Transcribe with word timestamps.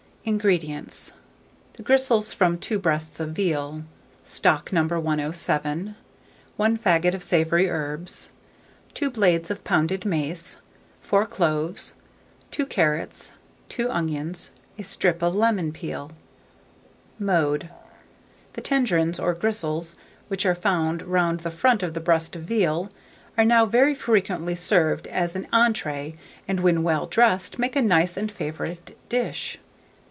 INGREDIENTS. 0.23 1.13
The 1.73 1.81
gristles 1.81 2.31
from 2.31 2.59
2 2.59 2.77
breasts 2.77 3.19
of 3.19 3.29
veal, 3.31 3.81
stock 4.23 4.71
No. 4.71 4.83
107, 4.85 5.95
1 6.57 6.77
faggot 6.77 7.15
of 7.15 7.23
savoury 7.23 7.67
herbs, 7.67 8.29
2 8.93 9.09
blades 9.09 9.49
of 9.49 9.63
pounded 9.63 10.05
mace, 10.05 10.59
4 11.01 11.25
cloves, 11.25 11.95
2 12.51 12.67
carrots, 12.67 13.31
2 13.69 13.89
onions, 13.89 14.51
a 14.77 14.83
strip 14.83 15.23
of 15.23 15.35
lemon 15.35 15.71
peel. 15.71 16.11
Mode. 17.17 17.71
The 18.53 18.61
tendrons 18.61 19.19
or 19.19 19.33
gristles, 19.33 19.95
which 20.27 20.45
are 20.45 20.53
found 20.53 21.01
round 21.01 21.39
the 21.39 21.49
front 21.49 21.81
of 21.81 21.97
a 21.97 21.99
breast 21.99 22.35
of 22.35 22.43
veal, 22.43 22.91
are 23.39 23.43
now 23.45 23.65
very 23.65 23.95
frequently 23.95 24.53
served 24.53 25.07
as 25.07 25.35
an 25.35 25.47
entrée, 25.51 26.15
and 26.47 26.59
when 26.59 26.83
well 26.83 27.07
dressed, 27.07 27.57
make 27.57 27.75
a 27.75 27.81
nice 27.81 28.15
and 28.17 28.31
favourite 28.31 28.95
dish. 29.09 29.57